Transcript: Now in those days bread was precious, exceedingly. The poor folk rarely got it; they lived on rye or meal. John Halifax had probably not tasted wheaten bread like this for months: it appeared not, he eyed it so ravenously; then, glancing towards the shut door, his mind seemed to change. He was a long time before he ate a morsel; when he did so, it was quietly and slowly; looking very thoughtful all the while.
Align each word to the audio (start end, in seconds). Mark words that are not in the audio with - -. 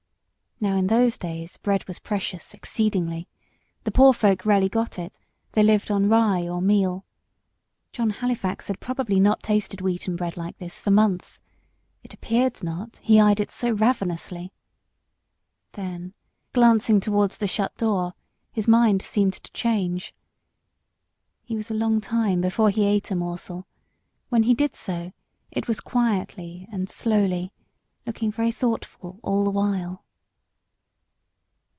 Now 0.63 0.75
in 0.75 0.85
those 0.85 1.17
days 1.17 1.57
bread 1.57 1.87
was 1.87 1.97
precious, 1.97 2.53
exceedingly. 2.53 3.27
The 3.83 3.91
poor 3.91 4.13
folk 4.13 4.45
rarely 4.45 4.69
got 4.69 4.99
it; 4.99 5.19
they 5.53 5.63
lived 5.63 5.89
on 5.89 6.07
rye 6.07 6.47
or 6.47 6.61
meal. 6.61 7.03
John 7.93 8.11
Halifax 8.11 8.67
had 8.67 8.79
probably 8.79 9.19
not 9.19 9.41
tasted 9.41 9.81
wheaten 9.81 10.15
bread 10.15 10.37
like 10.37 10.57
this 10.57 10.79
for 10.79 10.91
months: 10.91 11.41
it 12.03 12.13
appeared 12.13 12.61
not, 12.61 12.97
he 12.97 13.19
eyed 13.19 13.39
it 13.39 13.49
so 13.49 13.71
ravenously; 13.71 14.53
then, 15.71 16.13
glancing 16.53 16.99
towards 16.99 17.39
the 17.39 17.47
shut 17.47 17.75
door, 17.77 18.13
his 18.51 18.67
mind 18.67 19.01
seemed 19.01 19.33
to 19.33 19.51
change. 19.53 20.13
He 21.41 21.55
was 21.55 21.71
a 21.71 21.73
long 21.73 22.01
time 22.01 22.39
before 22.39 22.69
he 22.69 22.85
ate 22.85 23.09
a 23.09 23.15
morsel; 23.15 23.65
when 24.29 24.43
he 24.43 24.53
did 24.53 24.75
so, 24.75 25.11
it 25.49 25.67
was 25.67 25.79
quietly 25.79 26.67
and 26.71 26.87
slowly; 26.87 27.51
looking 28.05 28.31
very 28.31 28.51
thoughtful 28.51 29.19
all 29.23 29.43
the 29.43 29.49
while. 29.49 30.05